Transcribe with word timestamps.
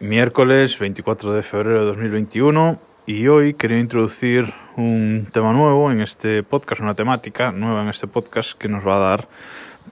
miércoles 0.00 0.78
24 0.78 1.32
de 1.32 1.42
febrero 1.42 1.80
de 1.80 1.86
2021 1.86 2.78
y 3.06 3.28
hoy 3.28 3.54
quería 3.54 3.78
introducir 3.78 4.52
un 4.76 5.26
tema 5.32 5.52
nuevo 5.54 5.90
en 5.90 6.02
este 6.02 6.42
podcast, 6.42 6.82
una 6.82 6.94
temática 6.94 7.50
nueva 7.50 7.82
en 7.82 7.88
este 7.88 8.06
podcast 8.06 8.58
que 8.58 8.68
nos 8.68 8.86
va 8.86 8.96
a 8.96 9.10
dar 9.10 9.28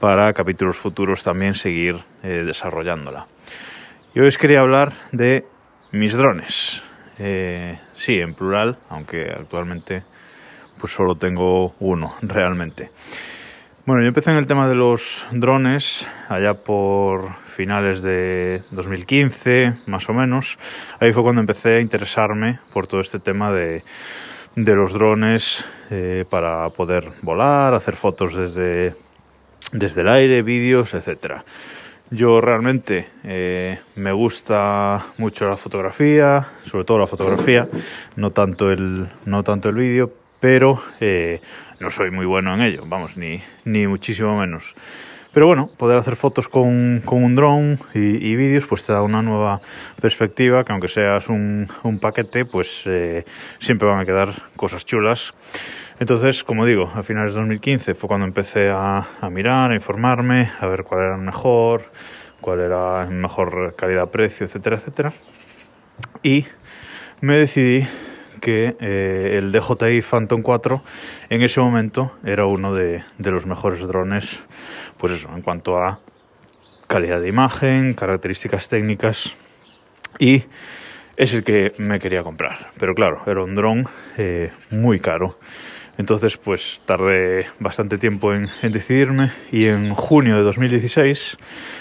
para 0.00 0.32
capítulos 0.34 0.76
futuros 0.76 1.22
también 1.22 1.54
seguir 1.54 1.96
eh, 2.22 2.42
desarrollándola. 2.44 3.26
Y 4.14 4.20
hoy 4.20 4.28
os 4.28 4.36
quería 4.36 4.60
hablar 4.60 4.92
de 5.12 5.46
mis 5.90 6.14
drones. 6.14 6.82
Eh, 7.18 7.78
sí, 7.96 8.20
en 8.20 8.34
plural, 8.34 8.76
aunque 8.90 9.30
actualmente 9.30 10.02
pues 10.78 10.92
solo 10.92 11.14
tengo 11.14 11.74
uno 11.80 12.14
realmente. 12.22 12.90
Bueno, 13.86 14.00
yo 14.00 14.08
empecé 14.08 14.30
en 14.30 14.38
el 14.38 14.46
tema 14.46 14.66
de 14.66 14.74
los 14.74 15.26
drones 15.30 16.06
allá 16.30 16.54
por 16.54 17.34
finales 17.44 18.00
de 18.00 18.62
2015, 18.70 19.74
más 19.84 20.08
o 20.08 20.14
menos. 20.14 20.58
Ahí 21.00 21.12
fue 21.12 21.22
cuando 21.22 21.42
empecé 21.42 21.76
a 21.76 21.80
interesarme 21.80 22.60
por 22.72 22.86
todo 22.86 23.02
este 23.02 23.18
tema 23.18 23.52
de, 23.52 23.82
de 24.56 24.74
los 24.74 24.94
drones 24.94 25.66
eh, 25.90 26.24
para 26.30 26.70
poder 26.70 27.10
volar, 27.20 27.74
hacer 27.74 27.96
fotos 27.96 28.34
desde, 28.34 28.94
desde 29.72 30.00
el 30.00 30.08
aire, 30.08 30.40
vídeos, 30.40 30.94
etcétera. 30.94 31.44
Yo 32.10 32.40
realmente 32.40 33.10
eh, 33.22 33.80
me 33.96 34.12
gusta 34.12 35.08
mucho 35.18 35.46
la 35.46 35.58
fotografía, 35.58 36.48
sobre 36.64 36.84
todo 36.84 37.00
la 37.00 37.06
fotografía, 37.06 37.68
no 38.16 38.30
tanto 38.30 38.70
el, 38.70 39.10
no 39.26 39.42
tanto 39.42 39.68
el 39.68 39.74
vídeo, 39.74 40.10
pero 40.44 40.78
eh, 41.00 41.40
no 41.80 41.88
soy 41.88 42.10
muy 42.10 42.26
bueno 42.26 42.52
en 42.52 42.60
ello, 42.60 42.82
vamos, 42.86 43.16
ni, 43.16 43.42
ni 43.64 43.86
muchísimo 43.86 44.38
menos. 44.38 44.74
Pero 45.32 45.46
bueno, 45.46 45.70
poder 45.78 45.96
hacer 45.96 46.16
fotos 46.16 46.50
con, 46.50 47.00
con 47.02 47.24
un 47.24 47.34
dron 47.34 47.78
y, 47.94 48.36
vídeos 48.36 48.66
pues 48.66 48.84
te 48.84 48.92
da 48.92 49.00
una 49.00 49.22
nueva 49.22 49.62
perspectiva 50.02 50.62
que 50.62 50.72
aunque 50.72 50.88
seas 50.88 51.30
un, 51.30 51.66
un 51.82 51.98
paquete 51.98 52.44
pues 52.44 52.82
eh, 52.84 53.24
siempre 53.58 53.88
van 53.88 54.00
a 54.00 54.04
quedar 54.04 54.34
cosas 54.54 54.84
chulas. 54.84 55.32
Entonces, 55.98 56.44
como 56.44 56.66
digo, 56.66 56.92
a 56.94 57.02
finales 57.02 57.32
de 57.32 57.40
2015 57.40 57.94
fue 57.94 58.06
cuando 58.06 58.26
empecé 58.26 58.68
a, 58.68 59.06
mirar, 59.30 59.70
a 59.70 59.74
informarme, 59.74 60.50
a 60.60 60.66
ver 60.66 60.84
cuál 60.84 61.04
era 61.04 61.16
mejor, 61.16 61.90
cuál 62.42 62.60
era 62.60 63.06
mejor 63.06 63.74
calidad-precio, 63.78 64.44
etcétera, 64.44 64.76
etcétera. 64.76 65.14
Y 66.22 66.44
me 67.22 67.38
decidí 67.38 67.88
que 68.44 68.76
eh, 68.78 69.38
el 69.38 69.52
DJI 69.52 70.02
Phantom 70.02 70.42
4 70.42 70.82
en 71.30 71.40
ese 71.40 71.62
momento 71.62 72.12
era 72.26 72.44
uno 72.44 72.74
de, 72.74 73.02
los 73.16 73.46
mejores 73.46 73.80
drones, 73.80 74.38
pues 74.98 75.14
eso, 75.14 75.30
en 75.34 75.40
cuanto 75.40 75.78
a 75.78 75.98
calidad 76.86 77.22
de 77.22 77.28
imagen, 77.28 77.94
características 77.94 78.68
técnicas 78.68 79.34
y 80.18 80.42
es 81.16 81.32
el 81.32 81.42
que 81.42 81.72
me 81.78 81.98
quería 81.98 82.22
comprar. 82.22 82.70
Pero 82.78 82.94
claro, 82.94 83.22
era 83.26 83.42
un 83.42 83.54
dron 83.54 83.88
eh, 84.18 84.52
muy 84.70 85.00
caro. 85.00 85.38
Entonces, 85.96 86.36
pues 86.36 86.82
tardé 86.84 87.46
bastante 87.60 87.96
tiempo 87.96 88.34
en, 88.34 88.48
en 88.60 88.72
decidirme 88.72 89.32
y 89.52 89.66
en 89.66 89.94
junio 89.94 90.36
de 90.36 90.42
2016 90.42 91.38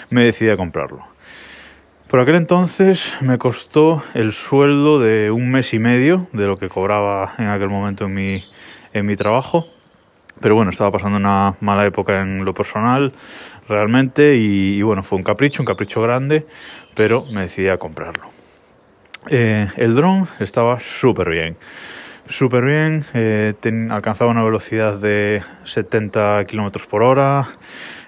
me 0.08 0.24
decidí 0.24 0.48
a 0.48 0.56
comprarlo. 0.56 1.13
Por 2.14 2.20
aquel 2.20 2.36
entonces 2.36 3.12
me 3.22 3.38
costó 3.38 4.04
el 4.14 4.32
sueldo 4.32 5.00
de 5.00 5.32
un 5.32 5.50
mes 5.50 5.74
y 5.74 5.80
medio 5.80 6.28
de 6.32 6.46
lo 6.46 6.56
que 6.56 6.68
cobraba 6.68 7.32
en 7.38 7.48
aquel 7.48 7.68
momento 7.68 8.04
en 8.04 8.14
mi, 8.14 8.44
en 8.92 9.04
mi 9.04 9.16
trabajo. 9.16 9.66
Pero 10.40 10.54
bueno, 10.54 10.70
estaba 10.70 10.92
pasando 10.92 11.16
una 11.16 11.56
mala 11.60 11.84
época 11.84 12.20
en 12.20 12.44
lo 12.44 12.54
personal 12.54 13.12
realmente 13.68 14.36
y, 14.36 14.80
bueno, 14.82 15.02
fue 15.02 15.18
un 15.18 15.24
capricho, 15.24 15.60
un 15.60 15.66
capricho 15.66 16.02
grande, 16.02 16.44
pero 16.94 17.24
me 17.32 17.40
decidí 17.40 17.66
a 17.66 17.78
comprarlo. 17.78 18.30
Eh, 19.28 19.66
el 19.76 19.96
dron 19.96 20.28
estaba 20.38 20.78
súper 20.78 21.30
bien, 21.30 21.56
súper 22.28 22.64
bien, 22.64 23.04
eh, 23.14 23.54
alcanzaba 23.90 24.30
una 24.30 24.44
velocidad 24.44 25.00
de 25.00 25.42
70 25.64 26.44
kilómetros 26.44 26.86
por 26.86 27.02
hora, 27.02 27.48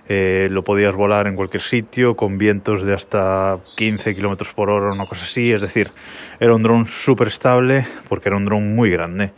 eh, 0.09 0.49
lo 0.51 0.63
podías 0.63 0.95
volar 0.95 1.27
en 1.27 1.35
cualquier 1.35 1.63
sitio 1.63 2.15
con 2.15 2.39
vientos 2.39 2.85
de 2.85 2.95
hasta 2.95 3.59
15 3.77 4.15
kilómetros 4.15 4.53
por 4.53 4.71
hora, 4.71 4.93
una 4.93 5.07
cosa 5.07 5.25
así. 5.25 5.51
Es 5.51 5.61
decir, 5.61 5.91
era 6.39 6.55
un 6.55 6.63
dron 6.63 6.87
súper 6.87 7.29
estable 7.29 7.87
porque 8.09 8.29
era 8.29 8.37
un 8.37 8.45
dron 8.45 8.75
muy 8.75 8.91
grande. 8.91 9.33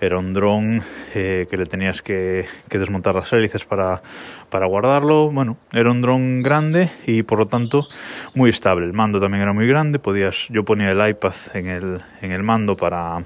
Era 0.00 0.18
un 0.18 0.32
dron 0.32 0.82
eh, 1.14 1.46
que 1.50 1.56
le 1.56 1.66
tenías 1.66 2.02
que, 2.02 2.46
que, 2.68 2.78
desmontar 2.78 3.16
las 3.16 3.32
hélices 3.32 3.64
para, 3.64 4.00
para 4.48 4.66
guardarlo. 4.66 5.30
Bueno, 5.30 5.56
era 5.72 5.90
un 5.90 6.00
dron 6.00 6.42
grande 6.42 6.90
y 7.04 7.24
por 7.24 7.38
lo 7.38 7.46
tanto 7.46 7.88
muy 8.34 8.50
estable. 8.50 8.86
El 8.86 8.92
mando 8.92 9.20
también 9.20 9.42
era 9.42 9.52
muy 9.52 9.66
grande. 9.66 9.98
Podías, 9.98 10.46
yo 10.50 10.64
ponía 10.64 10.90
el 10.90 11.08
iPad 11.10 11.34
en 11.54 11.66
el, 11.66 12.00
en 12.22 12.30
el 12.30 12.44
mando 12.44 12.76
para, 12.76 13.24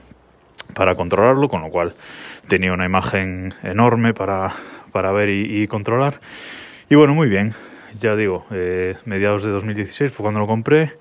para 0.74 0.94
controlarlo, 0.94 1.48
con 1.48 1.60
lo 1.60 1.69
cual 1.69 1.94
tenía 2.48 2.72
una 2.72 2.86
imagen 2.86 3.54
enorme 3.62 4.14
para, 4.14 4.53
para 4.92 5.12
ver 5.12 5.28
y, 5.28 5.62
y 5.62 5.66
controlar. 5.66 6.20
Y 6.92 6.94
bueno, 6.94 7.14
muy 7.14 7.30
bien. 7.30 7.54
Ya 8.03 8.16
digo, 8.16 8.44
eh, 8.50 8.97
mediados 9.06 9.42
de 9.44 9.50
2016 9.50 10.12
fue 10.12 10.25
cuando 10.25 10.41
lo 10.41 10.47
compré. 10.47 10.92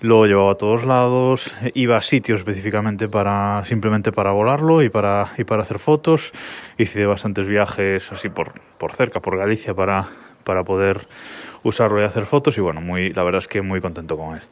Lo 0.00 0.26
llevaba 0.26 0.52
a 0.52 0.54
todos 0.54 0.84
lados, 0.84 1.52
iba 1.74 1.96
a 1.96 2.02
sitios 2.02 2.38
específicamente 2.38 3.08
para 3.08 3.64
simplemente 3.66 4.12
para 4.12 4.30
volarlo 4.30 4.80
y 4.80 4.90
para, 4.90 5.32
y 5.36 5.42
para 5.42 5.62
hacer 5.62 5.80
fotos. 5.80 6.32
Hice 6.78 7.04
bastantes 7.06 7.48
viajes 7.48 8.12
así 8.12 8.28
por, 8.28 8.52
por 8.78 8.92
cerca, 8.92 9.18
por 9.18 9.36
Galicia, 9.36 9.74
para, 9.74 10.06
para 10.44 10.62
poder 10.62 11.08
usarlo 11.64 12.00
y 12.00 12.04
hacer 12.04 12.26
fotos. 12.26 12.56
Y 12.56 12.60
bueno, 12.60 12.80
muy, 12.80 13.12
la 13.12 13.24
verdad 13.24 13.40
es 13.40 13.48
que 13.48 13.60
muy 13.60 13.80
contento 13.80 14.16
con 14.16 14.36
él. 14.36 14.42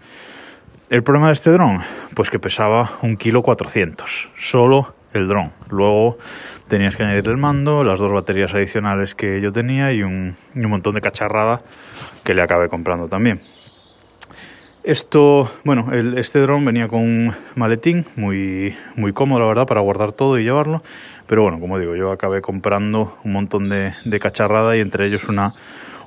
El 0.91 1.05
problema 1.05 1.29
de 1.29 1.35
este 1.35 1.51
dron, 1.51 1.79
pues 2.17 2.29
que 2.29 2.41
pesaba 2.41 2.91
un 3.03 3.17
kilo 3.17 3.45
400, 3.45 4.31
solo 4.35 4.97
el 5.13 5.29
dron. 5.29 5.53
Luego 5.71 6.19
tenías 6.69 6.97
que 6.97 7.03
añadir 7.03 7.29
el 7.29 7.37
mando, 7.37 7.85
las 7.85 7.99
dos 7.99 8.13
baterías 8.13 8.55
adicionales 8.55 9.15
que 9.15 9.41
yo 9.41 9.53
tenía 9.53 9.93
y 9.93 10.03
un, 10.03 10.35
montón 10.55 10.95
de 10.95 11.01
cacharrada 11.01 11.63
que 12.25 12.35
le 12.35 12.43
acabé 12.43 12.69
comprando 12.69 13.09
también. 13.09 13.41
Esto, 14.85 15.51
bueno, 15.65 15.91
el, 15.93 16.19
este 16.19 16.41
dron 16.41 16.65
venía 16.65 16.89
con 16.89 17.01
un 17.01 17.35
maletín 17.55 18.05
muy, 18.17 18.75
muy 18.97 19.13
cómodo, 19.13 19.41
la 19.41 19.47
verdad, 19.47 19.67
para 19.67 19.81
guardar 19.81 20.13
todo 20.13 20.39
y 20.39 20.45
llevarlo. 20.45 20.83
Pero 21.29 21.43
bueno, 21.43 21.61
como 21.61 21.79
digo, 21.79 21.95
yo 21.95 22.11
acabé 22.11 22.41
comprando 22.41 23.17
un 23.23 23.33
montón 23.33 23.69
de, 23.69 23.95
de 24.05 24.19
cacharrada 24.19 24.77
y 24.77 24.81
entre 24.81 25.07
ellos 25.07 25.29
una, 25.29 25.55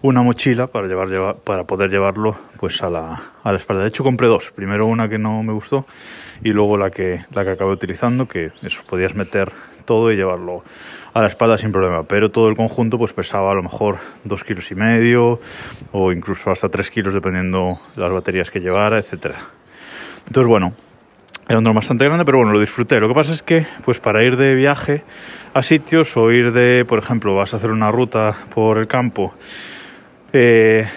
una 0.01 0.21
mochila 0.21 0.67
para, 0.67 0.87
llevar, 0.87 1.07
llevar, 1.07 1.35
para 1.43 1.63
poder 1.63 1.89
llevarlo 1.89 2.35
pues 2.59 2.81
a 2.83 2.89
la, 2.89 3.21
a 3.43 3.51
la 3.51 3.57
espalda. 3.57 3.83
De 3.83 3.89
hecho, 3.89 4.03
compré 4.03 4.27
dos. 4.27 4.51
Primero 4.51 4.85
una 4.85 5.09
que 5.09 5.17
no 5.17 5.43
me 5.43 5.53
gustó 5.53 5.85
y 6.43 6.49
luego 6.49 6.77
la 6.77 6.89
que, 6.89 7.25
la 7.31 7.43
que 7.43 7.51
acabé 7.51 7.71
utilizando, 7.71 8.27
que 8.27 8.51
eso 8.61 8.83
podías 8.87 9.15
meter 9.15 9.51
todo 9.85 10.11
y 10.11 10.15
llevarlo 10.15 10.63
a 11.13 11.21
la 11.21 11.27
espalda 11.27 11.57
sin 11.57 11.71
problema. 11.71 12.03
Pero 12.03 12.29
todo 12.29 12.49
el 12.49 12.55
conjunto 12.55 12.97
pues 12.97 13.13
pesaba 13.13 13.51
a 13.51 13.55
lo 13.55 13.63
mejor 13.63 13.97
dos 14.23 14.43
kilos 14.43 14.69
y 14.71 14.75
medio 14.75 15.39
o 15.91 16.11
incluso 16.11 16.51
hasta 16.51 16.69
tres 16.69 16.91
kilos 16.91 17.13
dependiendo 17.13 17.79
las 17.95 18.11
baterías 18.11 18.51
que 18.51 18.59
llevara, 18.59 18.97
etcétera. 18.97 19.37
Entonces 20.27 20.47
bueno, 20.47 20.73
era 21.47 21.59
un 21.59 21.63
dron 21.63 21.75
bastante 21.75 22.05
grande, 22.05 22.25
pero 22.25 22.39
bueno, 22.39 22.53
lo 22.53 22.59
disfruté. 22.59 22.99
Lo 22.99 23.07
que 23.07 23.13
pasa 23.13 23.31
es 23.31 23.43
que, 23.43 23.67
pues 23.85 23.99
para 23.99 24.23
ir 24.23 24.35
de 24.35 24.55
viaje 24.55 25.03
a 25.53 25.61
sitios 25.61 26.17
o 26.17 26.31
ir 26.31 26.51
de, 26.51 26.85
por 26.85 26.97
ejemplo, 26.97 27.35
vas 27.35 27.53
a 27.53 27.57
hacer 27.57 27.69
una 27.69 27.91
ruta 27.91 28.35
por 28.53 28.79
el 28.79 28.87
campo, 28.87 29.35
eh, 30.35 30.87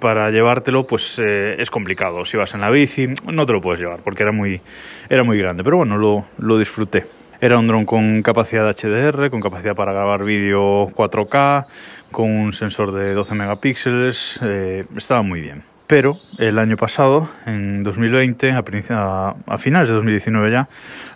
para 0.00 0.30
llevártelo, 0.30 0.86
pues 0.86 1.18
eh, 1.18 1.56
es 1.58 1.70
complicado. 1.70 2.24
Si 2.24 2.36
vas 2.36 2.54
en 2.54 2.60
la 2.60 2.70
bici, 2.70 3.08
no 3.30 3.46
te 3.46 3.52
lo 3.52 3.60
puedes 3.60 3.80
llevar 3.80 4.00
porque 4.02 4.22
era 4.22 4.32
muy, 4.32 4.60
era 5.08 5.24
muy 5.24 5.38
grande. 5.38 5.62
Pero 5.64 5.78
bueno, 5.78 5.96
lo, 5.98 6.24
lo 6.38 6.58
disfruté. 6.58 7.04
Era 7.40 7.58
un 7.58 7.66
dron 7.66 7.84
con 7.84 8.22
capacidad 8.22 8.72
HDR, 8.72 9.28
con 9.28 9.40
capacidad 9.40 9.74
para 9.74 9.92
grabar 9.92 10.24
vídeo 10.24 10.86
4K, 10.86 11.66
con 12.12 12.30
un 12.30 12.52
sensor 12.52 12.92
de 12.92 13.14
12 13.14 13.34
megapíxeles. 13.34 14.38
Eh, 14.42 14.84
estaba 14.96 15.22
muy 15.22 15.40
bien. 15.40 15.71
Pero 15.92 16.16
el 16.38 16.58
año 16.58 16.78
pasado, 16.78 17.28
en 17.44 17.84
2020, 17.84 18.52
a, 18.52 19.34
finales 19.58 19.90
de 19.90 19.94
2019 19.96 20.50
ya, 20.50 20.66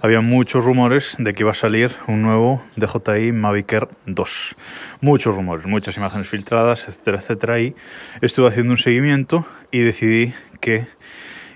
había 0.03 0.21
muchos 0.21 0.67
rumores 0.67 1.15
de 1.19 1.33
que 1.33 1.45
iba 1.45 1.53
a 1.53 1.55
salir 1.55 1.93
un 2.09 2.21
nuevo 2.21 2.63
DJI 2.77 3.33
Mavic 3.33 3.73
Air 3.73 3.89
2. 4.05 4.57
Muchos 5.01 5.35
rumores, 5.35 5.65
muchas 5.65 5.97
imágenes 5.97 6.29
filtradas, 6.29 6.89
etcétera, 6.89 7.17
etcétera. 7.17 7.59
Y 7.59 7.75
estuve 8.21 8.49
haciendo 8.49 8.73
un 8.73 8.77
seguimiento 8.77 9.47
y 9.71 9.79
decidí 9.79 10.35
que 10.61 10.89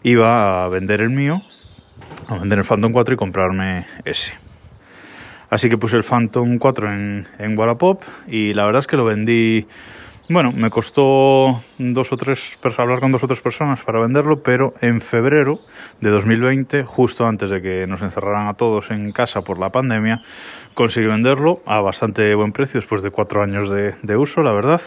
iba 0.03 0.65
a 0.65 0.69
vender 0.71 1.03
el 1.03 1.11
mío, 1.11 1.43
a 2.27 2.39
vender 2.39 2.61
el 2.61 2.65
Phantom 2.65 2.91
4 2.91 3.13
y 3.13 3.17
comprarme 3.19 3.87
ese. 4.07 4.33
Así 5.51 5.69
que 5.69 5.77
puse 5.77 5.99
el 5.99 6.05
Phantom 6.05 6.57
4 6.57 6.95
en, 6.95 7.29
en 7.39 7.59
Wallapop 7.59 8.03
y 8.29 8.55
la 8.55 8.65
verdad 8.65 8.81
es 8.81 8.87
que 8.87 8.97
lo 8.97 9.05
vendí 9.05 9.67
bueno, 10.31 10.53
me 10.53 10.71
costó 10.71 11.61
dos 11.79 12.13
o 12.13 12.17
tres 12.17 12.57
hablar 12.79 13.01
con 13.01 13.11
dos 13.11 13.25
o 13.25 13.27
tres 13.27 13.41
personas 13.41 13.83
para 13.83 14.01
venderlo, 14.01 14.45
pero 14.45 14.75
en 14.81 15.01
febrero 15.01 15.59
de 16.01 16.11
2020, 16.11 16.85
justo 16.85 17.27
antes 17.27 17.51
de 17.51 17.61
que 17.61 17.89
nos 17.89 18.01
encerraran 18.01 18.47
a 18.47 18.55
todos 18.55 18.93
en 18.93 19.11
casa 19.11 19.41
por 19.41 19.59
la 19.59 19.71
pandemia, 19.71 20.23
conseguí 20.75 21.09
venderlo 21.09 21.63
a 21.67 21.81
bastante 21.81 22.33
buen 22.37 22.53
precio 22.53 22.81
después 22.81 23.03
de 23.03 23.11
cuatro 23.11 23.43
años 23.43 23.71
de, 23.71 24.17
uso, 24.17 24.43
la 24.43 24.53
verdad. 24.53 24.81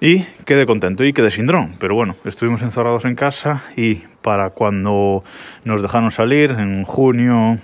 Y 0.00 0.24
quedé 0.44 0.66
contento 0.66 1.04
y 1.04 1.12
quedé 1.12 1.30
sin 1.30 1.46
dron. 1.46 1.76
Pero 1.78 1.94
bueno, 1.94 2.16
estuvimos 2.24 2.62
encerrados 2.62 3.04
en 3.04 3.14
casa 3.14 3.62
y 3.76 4.02
para 4.22 4.50
cuando 4.50 5.22
nos 5.64 5.82
dejaron 5.82 6.10
salir, 6.10 6.50
en 6.50 6.82
junio, 6.82 7.58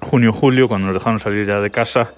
junio, 0.00 0.32
julio, 0.32 0.68
cuando 0.68 0.86
nos 0.86 0.94
dejaron 0.94 1.18
salir 1.18 1.44
ya 1.44 1.58
de 1.58 1.72
casa, 1.72 2.14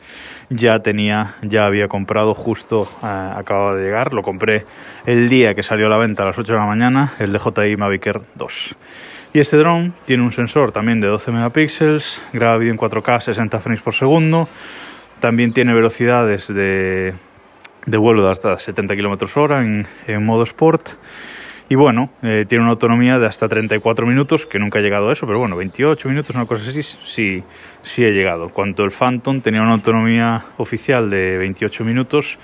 ya 0.51 0.81
tenía, 0.81 1.35
ya 1.43 1.67
había 1.67 1.89
comprado 1.89 2.35
justo, 2.35 2.89
eh, 3.03 3.07
acababa 3.07 3.75
de 3.75 3.85
llegar, 3.85 4.13
lo 4.13 4.23
compré 4.23 4.65
el 5.07 5.29
día 5.29 5.55
que 5.55 5.63
salió 5.63 5.87
a 5.87 5.91
la 5.91 5.99
venta 5.99 6.23
a 6.23 6.27
las 6.27 6.39
8 6.39 6.53
de 6.53 6.59
la 6.59 6.67
mañana, 6.67 7.15
el 7.19 7.33
DJI 7.33 7.77
Mavic 7.77 8.07
Air 8.07 8.23
2. 8.35 8.75
Y 9.33 9.41
este 9.41 9.57
dron 9.57 9.93
tiene 10.07 10.23
un 10.23 10.33
sensor 10.33 10.73
también 10.73 11.01
de 11.01 11.09
12 11.09 11.33
megapíxeles, 11.33 12.23
graba 12.33 12.59
vídeo 12.59 12.73
en 12.73 12.79
4K 12.79 13.21
60 13.21 13.61
frames 13.61 13.83
por 13.83 13.95
segundo, 13.95 14.49
también 15.21 15.53
tiene 15.53 15.75
velocidades 15.75 16.53
de 16.53 17.15
de 17.87 17.97
vuelo 17.97 18.25
de 18.25 18.33
hasta 18.33 18.59
70 18.59 18.97
km 18.97 19.37
hora 19.37 19.63
en, 19.63 19.87
modo 20.25 20.43
sport. 20.43 20.91
Y 21.69 21.75
bueno, 21.75 22.11
eh, 22.23 22.45
tiene 22.49 22.63
una 22.63 22.73
autonomía 22.73 23.19
de 23.19 23.27
hasta 23.27 23.49
34 23.49 24.07
minutos, 24.07 24.47
que 24.47 24.59
nunca 24.61 24.79
he 24.79 24.83
llegado 24.83 25.09
a 25.09 25.13
eso, 25.13 25.27
pero 25.27 25.41
bueno, 25.41 25.57
28 25.57 26.09
minutos, 26.09 26.37
una 26.37 26.47
cosa 26.47 26.71
así, 26.71 26.83
sí, 26.83 27.43
sí 27.83 28.05
he 28.05 28.13
llegado. 28.13 28.51
Cuanto 28.51 28.85
el 28.85 28.93
Phantom 28.93 29.41
tenía 29.41 29.63
una 29.63 29.73
autonomía 29.73 30.45
oficial 30.59 31.11
de 31.11 31.39
28 31.39 31.85
minutos 31.85 32.39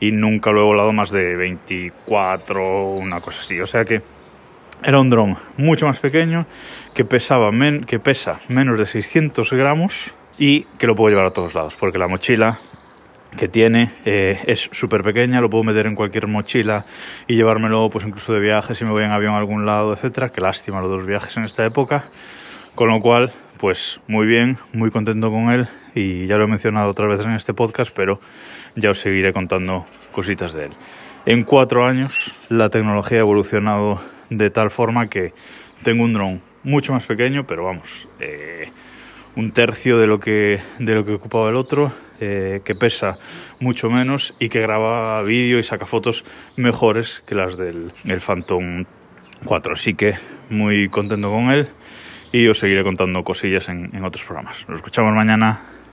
y 0.00 0.10
nunca 0.10 0.52
lo 0.52 0.62
he 0.62 0.64
volado 0.64 0.92
más 0.92 1.10
de 1.10 1.36
24, 1.36 2.88
una 2.92 3.20
cosa 3.20 3.40
así. 3.42 3.60
O 3.60 3.66
sea 3.66 3.84
que 3.84 4.00
era 4.82 4.98
un 4.98 5.10
dron 5.10 5.36
mucho 5.58 5.86
más 5.86 6.00
pequeño, 6.00 6.46
que, 6.94 7.04
pesaba 7.04 7.50
que 7.86 7.98
pesa 7.98 8.40
menos 8.48 8.78
de 8.78 8.86
600 8.86 9.52
gramos 9.52 10.14
y 10.38 10.62
que 10.78 10.86
lo 10.86 10.96
puedo 10.96 11.10
llevar 11.10 11.26
a 11.26 11.32
todos 11.32 11.54
lados, 11.54 11.76
porque 11.78 11.98
la 11.98 12.08
mochila 12.08 12.58
que 13.36 13.48
tiene 13.48 13.92
eh, 14.04 14.38
es 14.46 14.68
súper 14.72 15.02
pequeña, 15.02 15.40
lo 15.40 15.50
puedo 15.50 15.64
meter 15.64 15.86
en 15.86 15.94
cualquier 15.94 16.26
mochila 16.26 16.84
y 17.26 17.36
llevármelo 17.36 17.88
pues 17.90 18.04
incluso 18.04 18.32
de 18.32 18.40
viaje 18.40 18.74
si 18.74 18.84
me 18.84 18.90
voy 18.90 19.04
en 19.04 19.10
avión 19.10 19.34
a 19.34 19.38
algún 19.38 19.66
lado, 19.66 19.92
etcétera. 19.92 20.30
Qué 20.30 20.40
lástima 20.40 20.80
los 20.80 20.90
dos 20.90 21.06
viajes 21.06 21.36
en 21.36 21.44
esta 21.44 21.64
época. 21.64 22.04
Con 22.74 22.88
lo 22.88 23.00
cual, 23.00 23.32
pues 23.58 24.00
muy 24.06 24.26
bien, 24.26 24.58
muy 24.72 24.90
contento 24.90 25.30
con 25.30 25.50
él 25.50 25.68
y 25.94 26.26
ya 26.26 26.36
lo 26.36 26.44
he 26.44 26.48
mencionado 26.48 26.90
otras 26.90 27.08
veces 27.08 27.26
en 27.26 27.32
este 27.32 27.54
podcast, 27.54 27.92
pero 27.94 28.20
ya 28.76 28.90
os 28.90 28.98
seguiré 28.98 29.32
contando 29.32 29.84
cositas 30.10 30.54
de 30.54 30.66
él. 30.66 30.70
En 31.26 31.44
cuatro 31.44 31.86
años 31.86 32.34
la 32.48 32.70
tecnología 32.70 33.18
ha 33.18 33.20
evolucionado 33.20 34.00
de 34.30 34.50
tal 34.50 34.70
forma 34.70 35.08
que 35.08 35.34
tengo 35.82 36.04
un 36.04 36.12
dron 36.14 36.42
mucho 36.64 36.92
más 36.92 37.04
pequeño, 37.06 37.46
pero 37.46 37.64
vamos, 37.64 38.08
eh, 38.20 38.70
un 39.36 39.52
tercio 39.52 39.98
de 39.98 40.06
lo 40.06 40.20
que, 40.20 40.60
de 40.78 40.94
lo 40.94 41.04
que 41.04 41.14
ocupaba 41.14 41.50
el 41.50 41.56
otro 41.56 41.92
eh, 42.24 42.60
que 42.64 42.76
pesa 42.76 43.18
mucho 43.58 43.90
menos 43.90 44.32
y 44.38 44.48
que 44.48 44.60
graba 44.60 45.20
vídeo 45.22 45.58
y 45.58 45.64
saca 45.64 45.86
fotos 45.86 46.24
mejores 46.54 47.20
que 47.26 47.34
las 47.34 47.56
del 47.56 47.92
el 48.04 48.20
Phantom 48.20 48.84
4. 49.44 49.72
Así 49.72 49.94
que 49.94 50.14
muy 50.48 50.88
contento 50.88 51.32
con 51.32 51.50
él 51.50 51.68
y 52.30 52.46
os 52.46 52.60
seguiré 52.60 52.84
contando 52.84 53.24
cosillas 53.24 53.68
en, 53.68 53.90
en 53.92 54.04
otros 54.04 54.24
programas. 54.24 54.64
Nos 54.68 54.76
escuchamos 54.76 55.12
mañana. 55.12 55.81